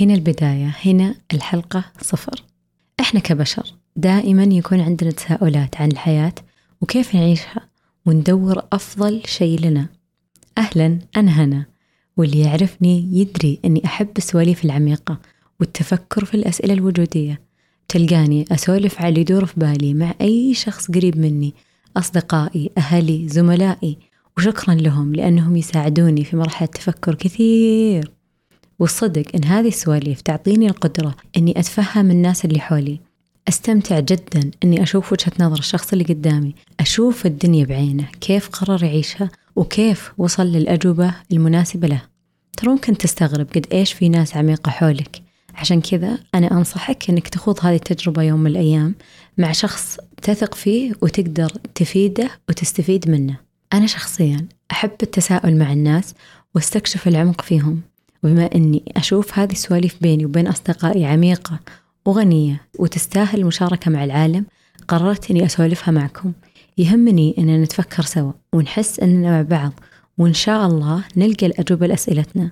[0.00, 2.42] هنا البداية هنا الحلقة صفر.
[3.00, 6.32] إحنا كبشر دائما يكون عندنا تساؤلات عن الحياة
[6.80, 7.68] وكيف نعيشها
[8.06, 9.86] وندور أفضل شيء لنا.
[10.58, 11.66] أهلا أنا هنا.
[12.16, 15.18] واللي يعرفني يدري أني أحب السواليف العميقة
[15.60, 17.40] والتفكر في الأسئلة الوجودية.
[17.88, 21.54] تلقاني أسولف على اللي يدور في بالي مع أي شخص قريب مني
[21.96, 23.98] أصدقائي أهلي زملائي.
[24.36, 28.17] وشكرا لهم لأنهم يساعدوني في مرحلة تفكر كثير.
[28.78, 33.00] والصدق إن هذه السواليف تعطيني القدرة إني أتفهم الناس اللي حولي.
[33.48, 39.30] أستمتع جدا إني أشوف وجهة نظر الشخص اللي قدامي أشوف الدنيا بعينه كيف قرر يعيشها
[39.56, 42.02] وكيف وصل للأجوبة المناسبة له.
[42.56, 45.22] ترى ممكن تستغرب قد إيش في ناس عميقة حولك.
[45.54, 48.94] عشان كذا أنا أنصحك إنك تخوض هذه التجربة يوم من الأيام
[49.38, 53.36] مع شخص تثق فيه وتقدر تفيده وتستفيد منه.
[53.72, 56.14] أنا شخصيا أحب التساؤل مع الناس
[56.54, 57.80] واستكشف العمق فيهم.
[58.24, 61.58] وبما أني أشوف هذه السواليف بيني وبين أصدقائي عميقة
[62.06, 64.44] وغنية وتستاهل المشاركة مع العالم
[64.88, 66.32] قررت أني أسولفها معكم.
[66.78, 69.72] يهمني أننا نتفكر سوا ونحس أننا مع بعض
[70.18, 72.50] وإن شاء الله نلقى الأجوبة لأسئلتنا.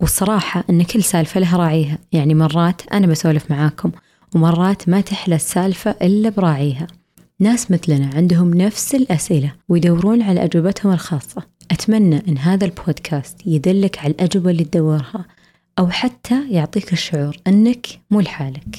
[0.00, 3.90] والصراحة أن كل سالفة لها راعيها يعني مرات أنا بسولف معاكم
[4.34, 6.86] ومرات ما تحلى السالفة إلا براعيها.
[7.40, 11.42] ناس مثلنا عندهم نفس الأسئلة ويدورون على أجوبتهم الخاصة.
[11.72, 15.24] أتمنى أن هذا البودكاست يدلك على الأجوبة اللي تدورها
[15.78, 18.78] أو حتى يعطيك الشعور أنك مو لحالك.